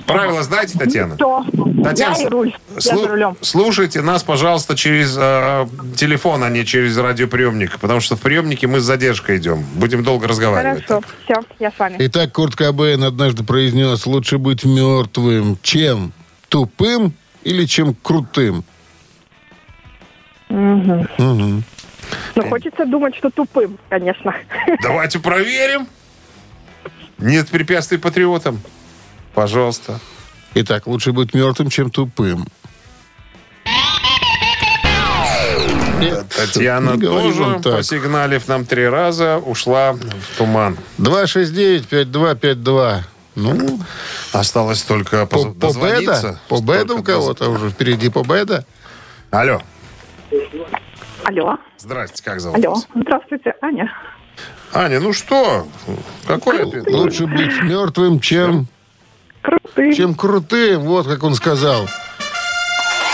[0.06, 1.16] Правила знаете, Татьяна?
[1.16, 1.46] Кто?
[1.84, 2.54] Татьяна, Я и руль.
[2.80, 3.38] Я слу- за рулем.
[3.42, 8.80] слушайте нас, пожалуйста, через э, телефон, а не через радиоприемник, потому что в приемнике мы
[8.80, 9.64] с задержкой идем.
[9.76, 10.86] Будем долго разговаривать.
[10.86, 11.06] Хорошо.
[11.26, 11.96] Все, я с вами.
[12.00, 16.12] Итак, Курт Кобейн однажды произнес, лучше быть мертвым, чем
[16.50, 18.64] тупым или чем крутым.
[22.36, 24.36] Но хочется думать, что тупым, конечно.
[24.82, 25.88] Давайте проверим.
[27.18, 28.60] Нет препятствий патриотам.
[29.34, 30.00] Пожалуйста.
[30.56, 32.48] Итак, лучше быть мертвым, чем тупым.
[36.00, 40.78] Нет, Татьяна тоже, посигналив нам три раза, ушла в туман.
[40.98, 43.04] 269-5252.
[43.36, 43.80] Ну,
[44.32, 46.40] Осталось только по, по беда?
[46.50, 48.66] По беда Столько у кого-то уже впереди по беда?
[49.32, 49.62] Алло.
[51.26, 51.58] Алло.
[51.78, 52.76] Здрасте, как зовут Алло.
[52.76, 52.88] вас?
[52.96, 53.92] Здравствуйте, Аня.
[54.74, 55.68] Аня, ну что?
[56.28, 56.88] Какой ответ?
[56.92, 58.68] Лучше быть мертвым, чем,
[59.42, 59.94] Крутый.
[59.94, 60.82] чем крутым.
[60.82, 61.86] Вот как он сказал.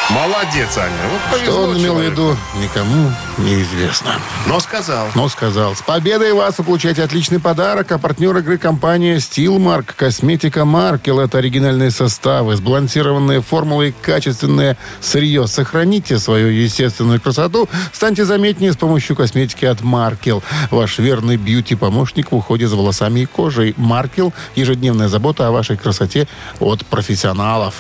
[0.10, 0.92] Молодец, Аня.
[1.30, 4.14] Вот Что он имел в виду, никому неизвестно.
[4.48, 5.08] Но сказал.
[5.14, 5.76] Но сказал.
[5.76, 7.92] С победой вас вы получаете отличный подарок.
[7.92, 9.94] А партнер игры компания Stillmark.
[9.96, 11.20] Косметика Маркел.
[11.20, 15.46] Это оригинальные составы, сбалансированные формулы и качественное сырье.
[15.46, 17.70] Сохраните свою естественную красоту.
[17.94, 20.42] Станьте заметнее с помощью косметики от Маркел.
[20.72, 23.76] Ваш верный бьюти-помощник в уходе за волосами и кожей.
[23.78, 24.34] Маркел.
[24.56, 26.28] Ежедневная забота о вашей красоте
[26.60, 27.76] от профессионалов.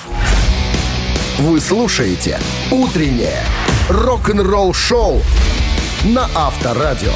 [1.39, 2.37] Вы слушаете
[2.69, 3.41] «Утреннее
[3.87, 5.21] рок-н-ролл-шоу»
[6.03, 7.13] на Авторадио.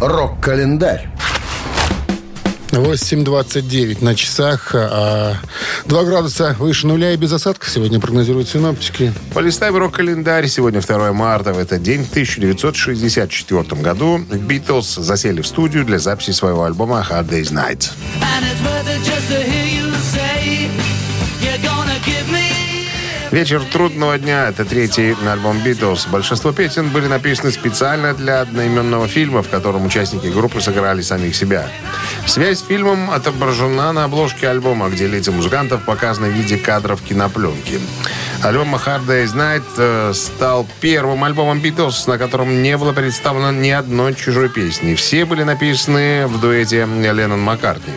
[0.00, 1.10] Рок-календарь.
[2.70, 4.70] 8.29 на часах.
[4.72, 5.34] а,
[5.84, 9.12] 2 градуса выше нуля и без осадков сегодня прогнозируют синоптики.
[9.34, 10.46] Полистаем рок-календарь.
[10.48, 11.52] Сегодня 2 марта.
[11.52, 17.28] В этот день, в 1964 году, Битлз засели в студию для записи своего альбома «Hard
[17.28, 17.90] Day's Night».
[23.30, 26.06] «Вечер трудного дня»— это третий альбом «Битлз».
[26.06, 31.68] Большинство песен были написаны специально для одноименного фильма, в котором участники группы сыграли самих себя.
[32.26, 37.80] Связь с фильмом отображена на обложке альбома, где лица музыкантов показаны в виде кадров кинопленки.
[38.40, 44.14] Альбом «Hard Day's Night» стал первым альбомом «Битлз», на котором не было представлено ни одной
[44.14, 44.94] чужой песни.
[44.94, 47.92] Все были написаны в дуэте Леннон-Маккартни.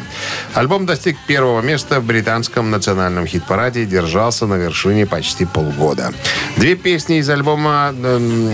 [0.55, 6.11] Альбом достиг первого места в британском национальном хит-параде и держался на вершине почти полгода.
[6.57, 8.49] Две песни из альбома эм,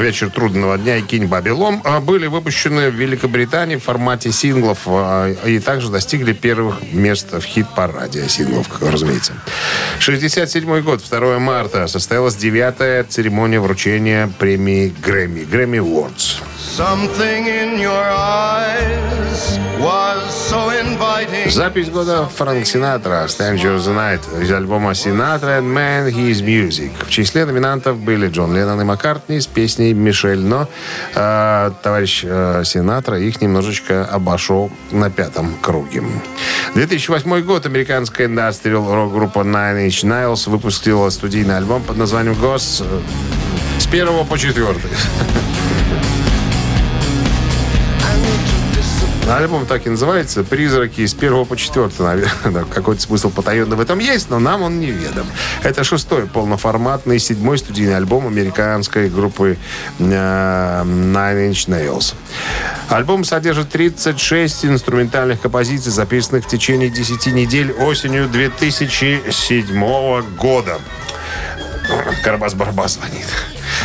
[0.00, 5.34] «Вечер трудного дня» и «Кинь Бабилом» э, были выпущены в Великобритании в формате синглов э,
[5.44, 9.34] и также достигли первых мест в хит-параде синглов, разумеется.
[9.98, 15.78] 67 год, 2 марта, состоялась девятая церемония вручения премии Грэмми, Грэмми
[19.78, 20.66] was so.
[21.48, 26.90] Запись года Франк Синатра «Stranger the Night» из альбома «Sinatra and Man His Music».
[27.06, 30.68] В числе номинантов были Джон Леннон и Маккартни с песней «Мишель», но
[31.14, 36.02] э, товарищ э, Синатра их немножечко обошел на пятом круге.
[36.74, 42.82] 2008 год американская индастриал рок-группа Nine Inch Nails выпустила студийный альбом под названием «Гос»
[43.78, 44.90] с первого по четвертый.
[49.28, 52.02] Альбом так и называется «Призраки с первого по четвертый».
[52.02, 55.26] Наверное, какой-то смысл потаенный в этом есть, но нам он неведом.
[55.64, 59.58] Это шестой полноформатный, седьмой студийный альбом американской группы
[59.98, 62.14] э, Nine Inch Nails.
[62.88, 70.78] Альбом содержит 36 инструментальных композиций, записанных в течение 10 недель осенью 2007 года.
[72.22, 73.26] Карабас-Барабас звонит.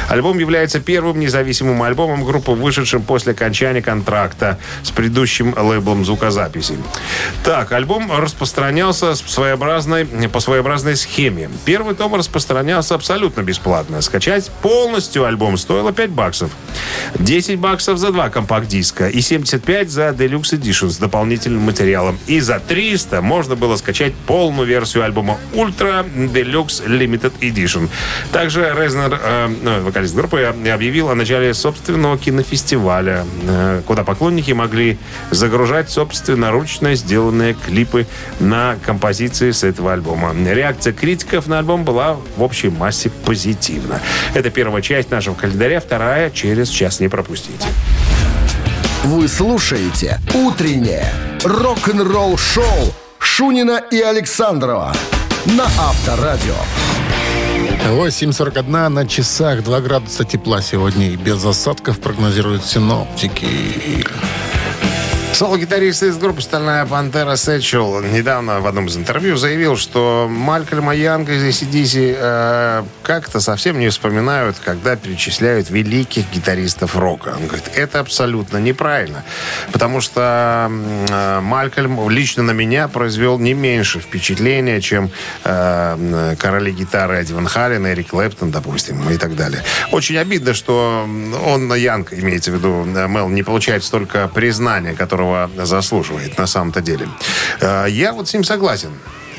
[0.10, 6.78] Альбом является первым независимым альбомом группы, вышедшим после окончания контракта с предыдущим лейблом звукозаписи.
[7.44, 11.50] Так, альбом распространялся своеобразной, по своеобразной схеме.
[11.66, 14.02] Первый том распространялся абсолютно бесплатно.
[14.02, 16.52] Скачать полностью альбом стоило 5 баксов.
[17.16, 22.20] 10 баксов за два компакт-диска и 75 за Deluxe Edition с дополнительным материалом.
[22.28, 27.90] И за 300 можно было скачать полную версию альбома Ultra Deluxe Limited Edition.
[28.32, 34.98] Также Резнер, э, ну, вокалист группы, объявил о начале собственного кинофестиваля, э, куда поклонники могли
[35.32, 38.08] загружать собственноручно сделанные клипы
[38.40, 40.34] на композиции с этого альбома.
[40.34, 44.00] Реакция критиков на альбом была в общей массе позитивна.
[44.34, 47.68] Это первая часть нашего календаря, вторая через час не пропустите.
[49.04, 51.06] Вы слушаете «Утреннее
[51.44, 54.94] рок-н-ролл-шоу» Шунина и Александрова
[55.46, 56.56] на Авторадио.
[57.90, 64.06] 8.41 на часах, 2 градуса тепла сегодня и без осадков прогнозируют синоптики.
[65.42, 71.34] Соло-гитарист из группы «Стальная пантера» Сэтчел недавно в одном из интервью заявил, что Малькольма Янга
[71.34, 77.34] из ACDC э, как-то совсем не вспоминают, когда перечисляют великих гитаристов рока.
[77.36, 79.24] Он говорит, это абсолютно неправильно,
[79.72, 80.70] потому что
[81.10, 85.10] э, Малькольм лично на меня произвел не меньше впечатления, чем
[85.44, 89.64] э, короли гитары Эдди Ван Хален, Эрик Клэптон, допустим, и так далее.
[89.92, 91.10] Очень обидно, что
[91.48, 96.82] он, Янг, имеется в виду э, Мел, не получает столько признания, которого заслуживает на самом-то
[96.82, 97.08] деле.
[97.62, 98.92] Э, Я вот с ним согласен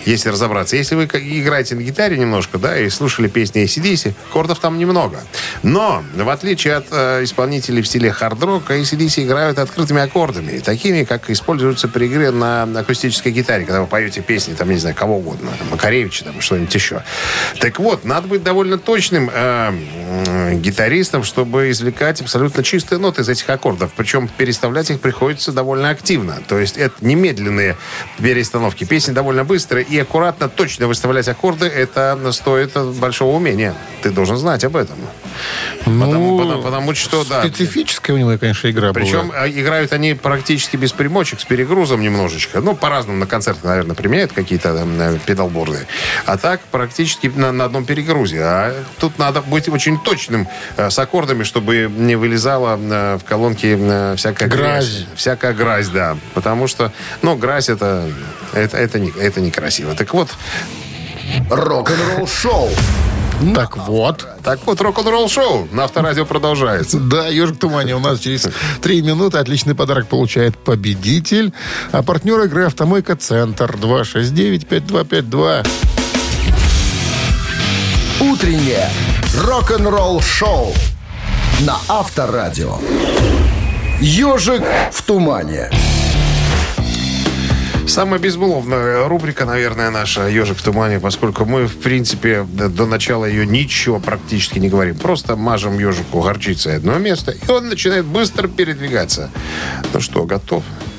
[0.05, 0.77] если разобраться.
[0.77, 5.21] Если вы играете на гитаре немножко, да, и слушали песни ACDC, аккордов там немного.
[5.63, 11.31] Но, в отличие от э, исполнителей в стиле хард-рока, ACDC играют открытыми аккордами, такими, как
[11.31, 15.51] используются при игре на акустической гитаре, когда вы поете песни, там, не знаю, кого угодно,
[15.59, 17.03] там, Макаревича, там, что-нибудь еще.
[17.61, 19.73] Так вот, надо быть довольно точным э,
[20.27, 23.93] м, гитаристом, чтобы извлекать абсолютно чистые ноты из этих аккордов.
[23.97, 26.39] Причем переставлять их приходится довольно активно.
[26.49, 27.77] То есть это немедленные
[28.19, 28.85] перестановки.
[28.85, 33.75] Песни довольно быстрые и аккуратно, точно выставлять аккорды, это стоит большого умения.
[34.03, 34.97] Ты должен знать об этом.
[35.85, 37.43] Потому- потому- потому что, да.
[37.43, 39.49] Специфическая у него, конечно, игра Причем была.
[39.49, 42.61] играют они практически без примочек, с перегрузом немножечко.
[42.61, 45.87] Ну, по-разному на концертах, наверное, применяют какие-то там, э, педалборды.
[46.27, 48.41] А так практически на, на одном перегрузе.
[48.43, 53.77] А тут надо быть очень точным э, с аккордами, чтобы не вылезала э, в колонки
[53.79, 54.89] э, всякая грязь.
[54.89, 55.07] Грязь.
[55.17, 56.17] Всякая грязь, да.
[56.35, 58.09] Потому что, ну, грязь это,
[58.53, 59.95] это, это, не, это некрасиво.
[59.95, 60.29] Так вот,
[61.51, 62.71] Рок-н-ролл-шоу
[63.55, 64.27] Так вот.
[64.43, 66.99] так вот, рок-н-ролл шоу на авторадио продолжается.
[66.99, 68.49] Да, «Ежик в тумане» у нас через
[68.81, 69.39] три минуты.
[69.39, 71.53] Отличный подарок получает победитель.
[71.91, 75.67] А партнер игры «Автомойка Центр» 269-5252.
[78.21, 78.89] «Утреннее
[79.37, 80.73] рок-н-ролл-шоу»
[81.61, 82.79] на Авторадио.
[84.01, 84.63] «Ежик
[84.93, 85.71] в тумане».
[87.93, 93.45] Самая безмолвная рубрика, наверное, наша «Ежик в тумане», поскольку мы, в принципе, до, начала ее
[93.45, 94.97] ничего практически не говорим.
[94.97, 99.29] Просто мажем ежику горчицей одно место, и он начинает быстро передвигаться.
[99.93, 100.65] Ну что, готов?
[100.65, 100.92] When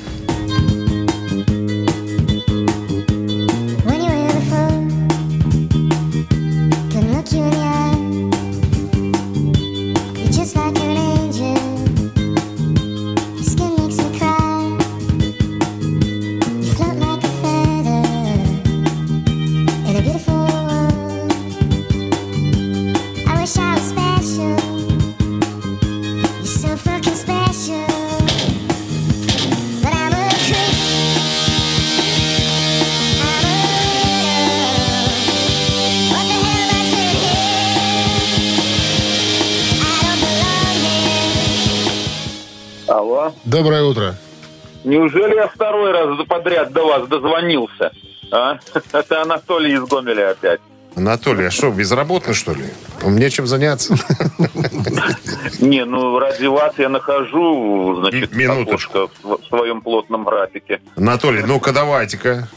[46.98, 47.92] вас дозвонился?
[48.30, 48.58] А?
[48.92, 50.60] Это Анатолий из Гомеля опять.
[50.96, 52.64] Анатолий, а что, безработный, что ли?
[53.02, 53.94] Вам нечем заняться?
[55.60, 59.10] Не, ну ради вас я нахожу, значит, минуточку.
[59.22, 60.80] в своем плотном графике.
[60.96, 62.48] Анатолий, ну-ка давайте-ка.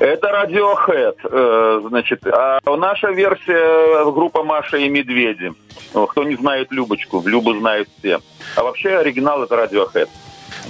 [0.00, 5.52] Это Radiohead, э, значит, а наша версия группа Маша и Медведи.
[5.92, 8.20] Кто не знает Любочку, Любу знают все.
[8.56, 10.08] А вообще оригинал это Radiohead.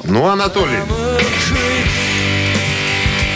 [0.04, 0.78] Ну, Анатолий,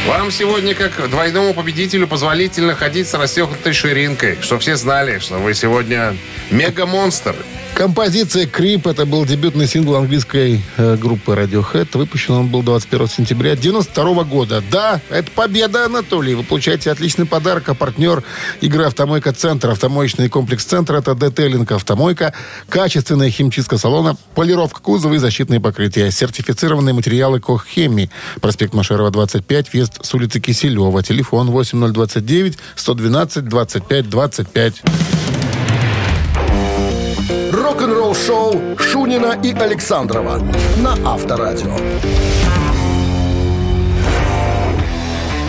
[0.06, 5.54] вам сегодня, как двойному победителю, позволительно ходить с расстегнутой ширинкой, чтобы все знали, что вы
[5.54, 6.16] сегодня
[6.50, 7.34] мега-монстр.
[7.80, 11.88] Композиция «Крип»— это был дебютный сингл английской э, группы Radiohead.
[11.94, 14.62] Выпущен он был 21 сентября 92 года.
[14.70, 16.34] Да, это победа, Анатолий.
[16.34, 18.22] Вы получаете отличный подарок, а партнер
[18.60, 19.70] игры «Автомойка Центр».
[19.70, 22.34] Автомоечный комплекс «Центр»— это детейлинг «Автомойка»,
[22.68, 28.10] качественная химчистка салона, полировка кузова и защитные покрытия, сертифицированные материалы «Коххемии».
[28.42, 31.02] Проспект Машерова, 25, въезд с улицы Киселева.
[31.02, 34.82] Телефон 8029 112 25 25.
[37.70, 40.42] Рок-н-ролл шоу Шунина и Александрова
[40.78, 41.70] на Авторадио.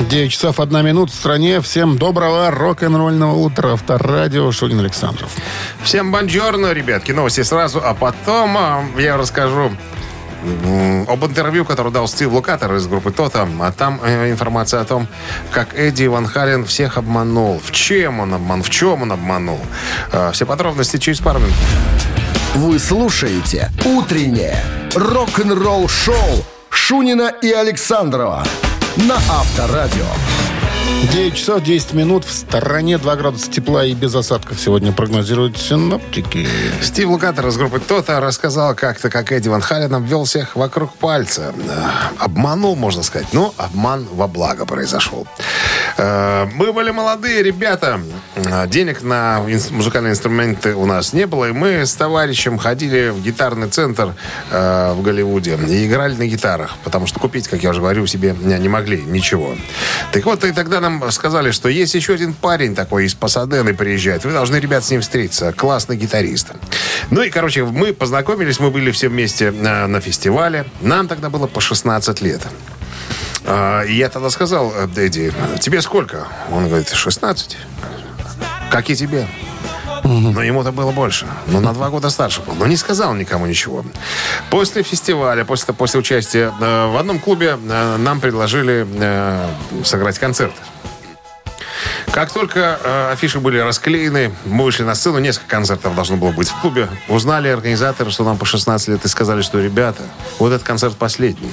[0.07, 1.61] 9 часов 1 минут в стране.
[1.61, 3.73] Всем доброго рок-н-ролльного утра.
[3.73, 5.31] Авторадио Шунин Александров.
[5.81, 7.11] Всем бонжорно, ребятки.
[7.11, 9.71] Новости сразу, а потом а, я расскажу
[11.07, 13.47] об интервью, которое дал Стив Лукатер из группы Тота.
[13.59, 15.07] А там э, информация о том,
[15.51, 17.59] как Эдди Ван Хален всех обманул.
[17.63, 19.59] В чем он обманул, в чем он обманул.
[20.11, 21.53] А, все подробности через пару минут.
[22.55, 24.57] Вы слушаете «Утреннее
[24.95, 28.43] рок-н-ролл-шоу» Шунина и Александрова
[28.97, 30.05] на Авторадио.
[31.11, 32.25] 9 часов 10 минут.
[32.25, 36.47] В стороне 2 градуса тепла и без осадков сегодня прогнозируют синоптики.
[36.81, 41.53] Стив Лукатер из группы Тота рассказал как-то, как Эдди Ван Хален обвел всех вокруг пальца.
[41.69, 43.27] Э, Обманул, можно сказать.
[43.33, 45.27] Но обман во благо произошел.
[45.97, 48.01] Э, Мы были молодые ребята.
[48.35, 51.49] Э, Денег на музыкальные инструменты у нас не было.
[51.49, 54.15] И мы с товарищем ходили в гитарный центр
[54.51, 56.75] э, в Голливуде и играли на гитарах.
[56.83, 59.55] Потому что купить, как я уже говорю, себе не могли ничего.
[60.11, 64.25] Так вот, и тогда нам сказали, что есть еще один парень такой из Пасадены приезжает.
[64.25, 65.53] Вы должны, ребят, с ним встретиться.
[65.53, 66.51] Классный гитарист.
[67.09, 70.65] Ну и, короче, мы познакомились, мы были все вместе на фестивале.
[70.81, 72.41] Нам тогда было по 16 лет.
[73.45, 76.27] А, И я тогда сказал э, Эдди, тебе сколько?
[76.51, 77.57] Он говорит, 16.
[78.69, 79.27] Как и тебе.
[80.03, 81.27] Но ему-то было больше.
[81.47, 82.53] Но на два года старше был.
[82.55, 83.85] Но не сказал никому ничего.
[84.49, 88.87] После фестиваля, после, после участия э, в одном клубе э, нам предложили
[89.83, 90.53] сыграть концерт.
[92.11, 96.49] Как только э, афиши были расклеены, мы вышли на сцену, несколько концертов должно было быть
[96.49, 96.87] в клубе.
[97.07, 100.03] Узнали организаторы, что нам по 16 лет, и сказали, что, ребята,
[100.39, 101.51] вот этот концерт последний.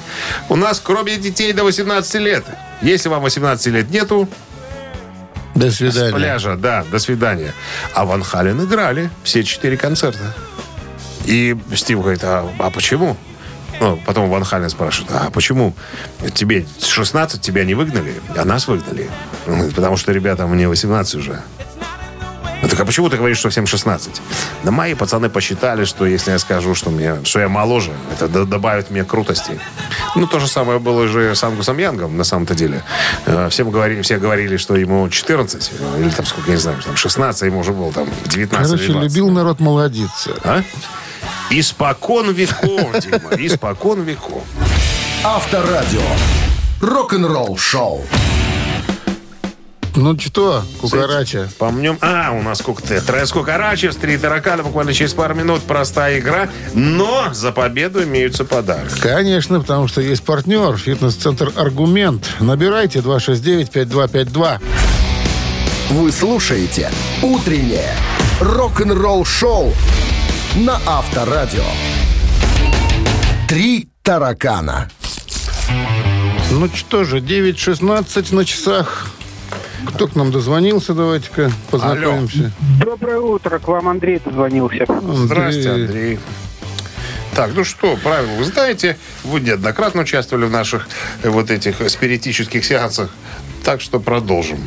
[0.48, 2.44] У нас, кроме детей до 18 лет,
[2.82, 4.28] если вам 18 лет нету,
[5.54, 6.14] До с свидания.
[6.14, 7.52] пляжа, да, до свидания.
[7.94, 10.34] А Ван Хален играли все четыре концерта.
[11.24, 13.16] И Стив говорит, а, а почему?
[13.80, 15.74] Ну, потом Ван Хален спрашивает, а почему
[16.34, 19.08] тебе 16, тебя не выгнали, а нас выгнали?
[19.46, 21.40] Говорит, потому что, ребята, мне 18 уже.
[22.60, 24.20] Так а почему ты говоришь, что всем 16?
[24.64, 28.90] Да мои пацаны посчитали, что если я скажу, что, мне, что я моложе, это добавит
[28.90, 29.60] мне крутости.
[30.16, 32.82] Ну, то же самое было же с Ангусом Янгом, на самом-то деле.
[33.26, 36.78] Э, Всем говорили, все говорили, что ему 14, э, или там сколько, я не знаю,
[36.84, 39.10] там 16, а ему уже было там 19 Короче, или 20.
[39.12, 40.30] любил народ молодиться.
[40.42, 40.62] А?
[41.50, 44.42] Испокон веков, Дима, испокон веков.
[45.24, 46.02] Авторадио.
[46.82, 48.04] Рок-н-ролл шоу.
[49.96, 51.48] Ну что, кукарача?
[51.58, 51.98] Помнем.
[52.02, 53.00] А, у нас сколько-то.
[53.00, 54.62] Трес Кукарачев, три таракана.
[54.62, 55.62] Буквально через пару минут.
[55.62, 56.50] Простая игра.
[56.74, 59.00] Но за победу имеются подарки.
[59.00, 62.30] Конечно, потому что есть партнер, фитнес-центр «Аргумент».
[62.40, 64.60] Набирайте 269-5252.
[65.90, 66.90] Вы слушаете
[67.22, 67.94] «Утреннее
[68.40, 69.72] рок-н-ролл шоу»
[70.56, 71.64] на Авторадио.
[73.48, 74.88] Три таракана.
[76.50, 79.10] Ну что же, 9.16 на часах.
[79.86, 80.94] Кто к нам дозвонился?
[80.94, 82.50] Давайте-ка познакомимся.
[82.80, 84.86] Доброе утро, к вам Андрей дозвонился.
[85.14, 86.18] Здрасте, Андрей.
[87.34, 88.96] Так, ну что, правила вы знаете.
[89.22, 90.88] Вы неоднократно участвовали в наших
[91.22, 93.10] э, вот этих спиритических сеансах.
[93.62, 94.58] Так что продолжим.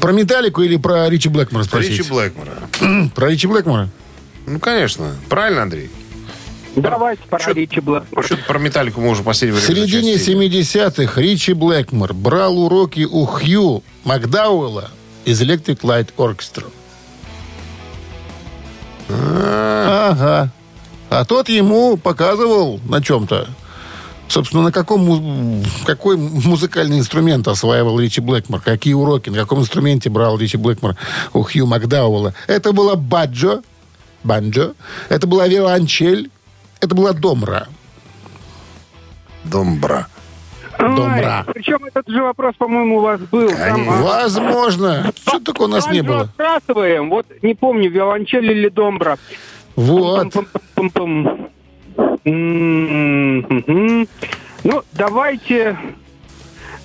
[0.00, 1.98] Про Металлику или про Ричи Блэкмора спросить?
[1.98, 3.10] Ричи Блэкмора.
[3.14, 3.90] Про Ричи Блэкмора?
[4.46, 5.14] Ну, конечно.
[5.28, 5.90] Правильно, Андрей?
[6.74, 8.24] Давайте про Ричи Блэкмора.
[8.24, 10.48] Что-то про металлику мы уже в последнее В середине зачастили.
[10.48, 14.90] 70-х Ричи Блэкмор брал уроки у Хью Макдауэлла
[15.26, 16.64] из Electric Light Orchestra.
[19.08, 20.50] Ага.
[21.10, 23.48] А тот ему показывал на чем-то.
[24.28, 28.60] Собственно, на каком, му- какой музыкальный инструмент осваивал Ричи Блэкмор?
[28.62, 29.28] Какие уроки?
[29.28, 30.96] На каком инструменте брал Ричи Блэкмор
[31.34, 32.32] у Хью Макдауэлла?
[32.46, 33.60] Это была баджо,
[34.24, 34.74] банджо,
[35.08, 36.30] это была виолончель,
[36.80, 37.68] это была домра.
[39.44, 40.06] Домбра.
[40.78, 41.44] Домбра.
[41.52, 43.50] Причем этот же вопрос, по-моему, у вас был.
[43.50, 45.12] Там, а, Возможно.
[45.26, 46.22] Что такое у нас не было?
[46.22, 47.10] отбрасываем.
[47.10, 49.18] Вот не помню, виолончель или домбра.
[49.76, 50.34] Вот.
[52.24, 54.06] Ну,
[54.92, 55.76] давайте...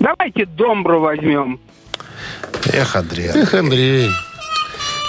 [0.00, 1.58] Давайте домбру возьмем.
[2.72, 4.08] Эх, Андрей, Эх, Андрей,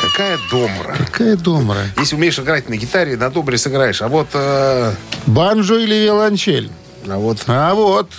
[0.01, 0.95] какая домбра.
[1.05, 1.77] какая домра.
[1.97, 4.01] Если умеешь играть на гитаре, на домбре сыграешь.
[4.01, 4.27] А вот...
[4.33, 4.93] э,
[5.27, 6.69] Банджо или виолончель?
[7.07, 7.43] а вот...
[7.47, 8.09] А вот.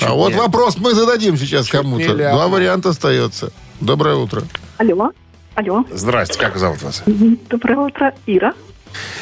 [0.00, 2.14] а вот не- вопрос мы зададим сейчас кому-то.
[2.14, 3.52] Два варианта остается.
[3.80, 4.42] Доброе утро.
[4.78, 5.10] Алло,
[5.54, 5.84] алло.
[5.90, 7.02] Здрасте, как зовут вас?
[7.06, 8.52] Доброе утро, Ира.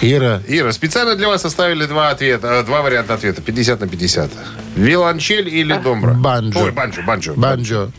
[0.01, 0.41] Ира.
[0.49, 4.31] Ира, специально для вас оставили два ответа, э, два варианта ответа, 50 на 50.
[4.77, 6.15] Виолончель или домбра?
[6.15, 6.59] Банджо.
[6.61, 7.35] Ой, банджо, банджо.
[7.35, 7.91] Банджо.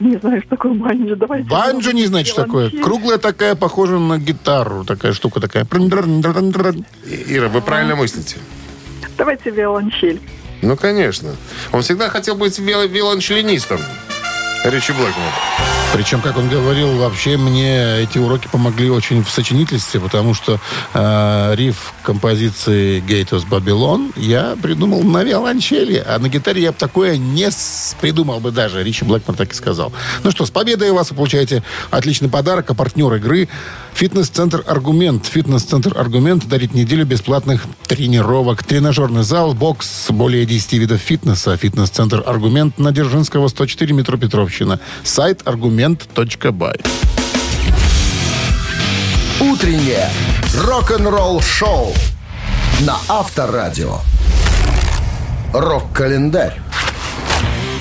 [0.00, 1.16] Не знаю, что такое банджо.
[1.16, 1.48] Давайте.
[1.48, 2.70] Банджо не знает, что такое.
[2.70, 4.84] Круглая такая, похожа на гитару.
[4.84, 5.64] Такая штука такая.
[7.28, 8.36] Ира, вы правильно мыслите.
[9.18, 10.20] Давайте виолончель.
[10.62, 11.30] Ну, конечно.
[11.72, 13.80] Он всегда хотел быть виол- виолончелинистом.
[14.70, 15.32] Ричи Блэкмор.
[15.94, 20.58] Причем, как он говорил, вообще мне эти уроки помогли очень в сочинительстве, потому что
[20.92, 27.16] э, риф композиции «Гейтос Babylon я придумал на виолончели, а на гитаре я бы такое
[27.16, 27.48] не
[28.00, 28.82] придумал бы даже.
[28.82, 29.92] Ричи Блэкмор так и сказал.
[30.24, 33.48] Ну что, с победой вас вы получаете отличный подарок, а партнер игры
[33.96, 35.24] «Фитнес-центр Аргумент».
[35.24, 38.62] «Фитнес-центр Аргумент» дарит неделю бесплатных тренировок.
[38.62, 41.56] Тренажерный зал, бокс, более 10 видов фитнеса.
[41.56, 44.80] «Фитнес-центр Аргумент» на Дзержинского, 104, метро Петровщина.
[45.02, 46.76] Сайт аргумент.бай.
[49.40, 50.10] Утреннее
[50.54, 51.94] рок-н-ролл-шоу
[52.80, 54.00] на Авторадио.
[55.54, 56.65] Рок-календарь.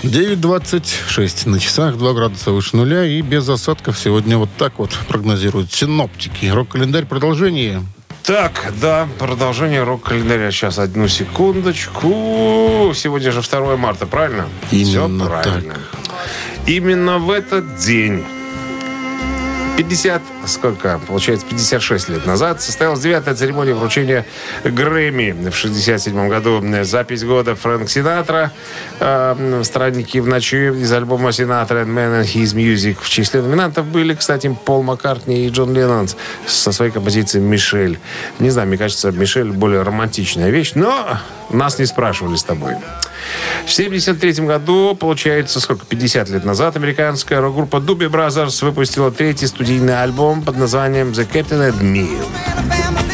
[0.06, 5.74] 9.26 на часах, 2 градуса выше нуля и без осадков сегодня вот так вот прогнозируют
[5.74, 6.45] синоптики.
[6.45, 7.84] Рок-календарь продолжение.
[8.24, 10.51] Так, да, продолжение рок-календаря.
[10.51, 12.91] Сейчас, одну секундочку.
[12.95, 14.47] Сегодня же 2 марта, правильно?
[14.72, 15.76] Именно Все правильно.
[16.68, 18.24] Именно в этот день
[19.78, 24.26] 50, сколько, получается, 56 лет назад состоялась девятая церемония вручения
[24.63, 25.49] Грэмми.
[25.49, 28.53] В 67 году запись года Фрэнк Синатра,
[28.99, 32.97] э, «Странники в ночи» из альбома Синатра and Man and His Music.
[33.01, 36.07] В числе номинантов были, кстати, Пол Маккартни и Джон Леннон
[36.47, 37.99] со своей композицией «Мишель».
[38.39, 41.17] Не знаю, мне кажется, «Мишель» более романтичная вещь, но
[41.49, 42.76] нас не спрашивали с тобой.
[43.65, 50.01] В 1973 году, получается, сколько, 50 лет назад, американская рок-группа Doobie Brothers выпустила третий студийный
[50.01, 53.05] альбом под названием «The Captain and Me».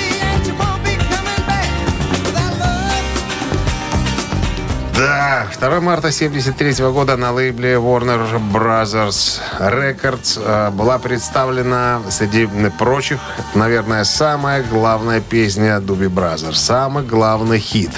[5.62, 12.50] 2 марта 73 года на лейбле Warner Brothers Records э, была представлена среди
[12.80, 13.20] прочих,
[13.54, 17.92] наверное, самая главная песня Дуби Brothers, самый главный хит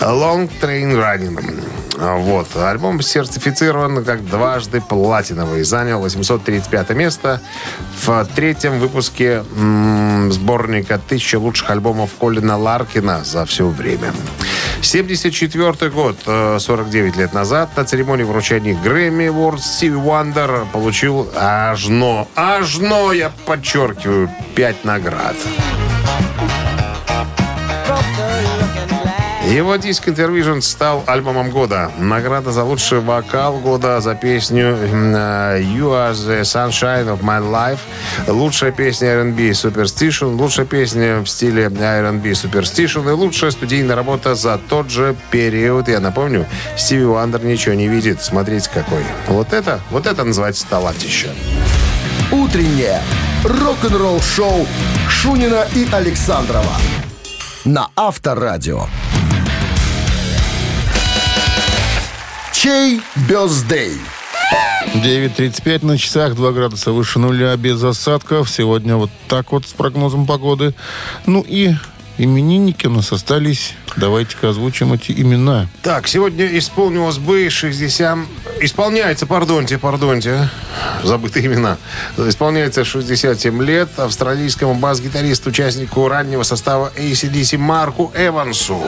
[0.00, 1.62] Long Train Running.
[1.98, 2.56] Вот.
[2.56, 5.62] Альбом сертифицирован как дважды платиновый.
[5.64, 7.42] Занял 835 место
[8.04, 9.44] в третьем выпуске
[10.30, 14.12] сборника «Тысяча лучших альбомов Колина Ларкина за все время».
[14.82, 21.86] 74 год, э, 49 лет назад, на церемонии вручения Грэмми Awards Стиви Уандер получил аж
[21.86, 25.36] но, аж но, я подчеркиваю, 5 наград.
[29.52, 31.92] Его диск Intervision стал альбомом года.
[31.98, 37.80] Награда за лучший вокал года за песню э, You Are the Sunshine of My Life.
[38.28, 40.36] Лучшая песня R&B Superstition.
[40.36, 43.06] Лучшая песня в стиле R&B Superstition.
[43.06, 45.86] И лучшая студийная работа за тот же период.
[45.86, 46.46] Я напомню,
[46.78, 48.22] Стиви Уандер ничего не видит.
[48.22, 49.04] Смотрите какой.
[49.28, 51.28] Вот это, вот это называется талантище.
[52.30, 53.02] Утреннее
[53.44, 54.66] рок-н-ролл-шоу
[55.10, 56.72] Шунина и Александрова
[57.66, 58.86] на Авторадио.
[62.62, 63.98] Чей бездей?
[64.94, 68.48] 9.35 на часах, 2 градуса выше нуля, без осадков.
[68.48, 70.72] Сегодня вот так вот с прогнозом погоды.
[71.26, 71.74] Ну и
[72.18, 73.74] именинники у нас остались.
[73.96, 75.66] Давайте-ка озвучим эти имена.
[75.82, 78.18] Так, сегодня исполнилось бы 60...
[78.60, 80.48] Исполняется, пардонте, пардонте,
[81.02, 81.78] забытые имена.
[82.16, 88.86] Исполняется 67 лет австралийскому бас-гитаристу, участнику раннего состава ACDC Марку Эвансу.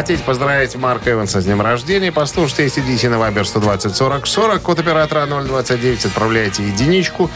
[0.00, 2.10] Хотите поздравить Марка Эванса с днем рождения?
[2.10, 4.62] Послушайте ACDC на Viber 120 40 40.
[4.62, 6.06] Код оператора 029.
[6.06, 7.30] Отправляйте единичку.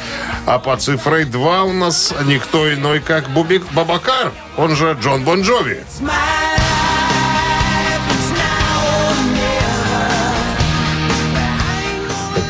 [0.46, 4.32] А по цифрой 2 у нас никто иной, как Бубик Бабакар.
[4.56, 5.84] Он же Джон Бон Джови.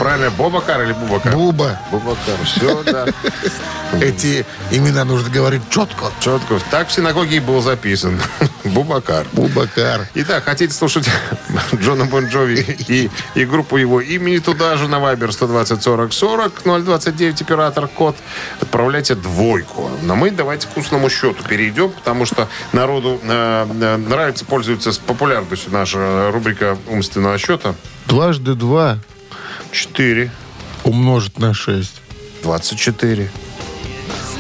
[0.05, 1.33] Правильно, Бобакар или Бубакар?
[1.33, 1.79] Буба.
[1.91, 2.37] Бубакар.
[2.45, 3.07] Все, да.
[4.03, 6.13] Эти имена нужно говорить четко.
[6.21, 6.59] Четко.
[6.71, 8.21] Так в синагоге и был записан.
[8.65, 9.27] Бубакар.
[9.33, 10.07] Бубакар.
[10.13, 11.09] Итак, хотите слушать
[11.75, 16.85] Джона Бон Джови и, и группу его имени туда же на Viber 120 40 40
[16.85, 18.15] 029 оператор код.
[18.61, 19.91] Отправляйте двойку.
[20.03, 25.73] Но мы давайте к устному счету перейдем, потому что народу э, э, нравится, пользуется популярностью
[25.73, 27.75] наша рубрика умственного счета.
[28.07, 28.99] Дважды два
[29.75, 30.31] 4,
[30.85, 31.91] умножить на 6
[32.43, 33.31] 24,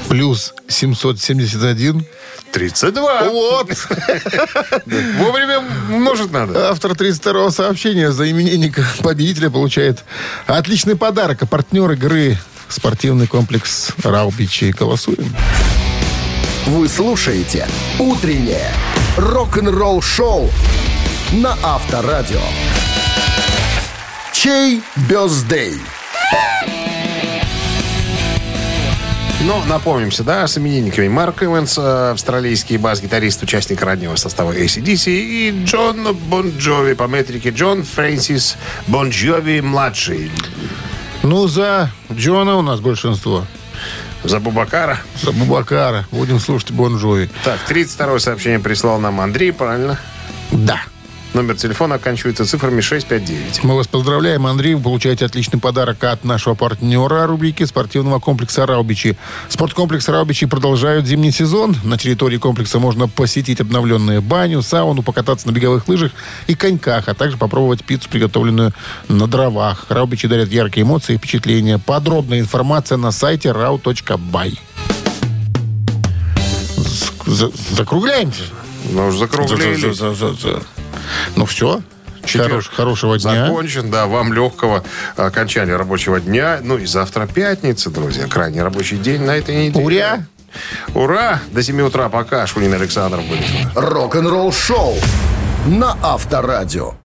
[0.08, 2.06] плюс 771.
[2.52, 3.24] 32.
[3.30, 3.68] Вот.
[5.18, 6.70] Вовремя множить надо.
[6.70, 10.04] Автор 32-го сообщения за именинника победителя получает
[10.46, 11.42] отличный подарок.
[11.42, 14.70] А партнер игры спортивный комплекс Раубичи.
[14.70, 15.34] Голосуем.
[16.66, 17.66] Вы слушаете
[17.98, 18.70] «Утреннее
[19.16, 20.48] рок-н-ролл-шоу»
[21.32, 22.40] на Авторадио.
[24.44, 25.72] Чей birthday?
[29.40, 36.14] Ну, напомнимся, да, с именинниками Марк Эванс, австралийский бас-гитарист, участник раннего состава AC/DC, и Джон
[36.28, 40.30] Бон Джови по метрике Джон Фрэнсис Бон Джови младший.
[41.22, 43.46] Ну, за Джона у нас большинство.
[44.24, 44.98] За Бубакара.
[45.22, 46.06] За Бубакара.
[46.10, 47.30] Будем слушать Бон Джови.
[47.44, 49.98] Так, 32 сообщение прислал нам Андрей, правильно?
[50.52, 50.82] Да.
[51.34, 53.64] Номер телефона оканчивается цифрами 659.
[53.64, 54.74] Мы вас поздравляем, Андрей.
[54.74, 59.16] Вы получаете отличный подарок от нашего партнера рубрики спортивного комплекса «Раубичи».
[59.48, 61.74] Спорткомплекс «Раубичи» продолжают зимний сезон.
[61.82, 66.12] На территории комплекса можно посетить обновленную баню, сауну, покататься на беговых лыжах
[66.46, 68.72] и коньках, а также попробовать пиццу, приготовленную
[69.08, 69.86] на дровах.
[69.88, 71.80] «Раубичи» дарят яркие эмоции и впечатления.
[71.80, 74.56] Подробная информация на сайте rau.by.
[77.26, 78.42] За- Закругляемся.
[78.92, 79.74] Ну, закруглили.
[79.92, 80.62] За- за- за- за.
[81.36, 81.80] Ну все.
[82.24, 83.46] Четверг Хорош- хорошего дня.
[83.46, 84.82] Закончен, да, вам легкого
[85.16, 86.60] окончания рабочего дня.
[86.62, 89.84] Ну и завтра пятница, друзья, крайний рабочий день на этой неделе.
[89.84, 90.24] Ура!
[90.94, 91.40] Ура!
[91.50, 92.46] До 7 утра пока.
[92.46, 93.42] Шунин Александров будет.
[93.74, 94.94] Рок-н-ролл-шоу
[95.66, 96.92] на Авторадио.